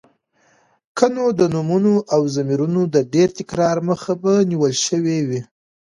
که 0.97 1.05
نو 1.15 1.25
د 1.39 1.41
نومونو 1.53 1.93
او 2.13 2.21
ضميرونو 2.35 2.81
د 2.95 2.97
ډېر 3.13 3.29
تکرار 3.39 3.77
مخه 3.89 4.13
به 4.21 4.33
نيول 4.49 4.73
شوې 4.85 5.19
وې. 5.27 5.41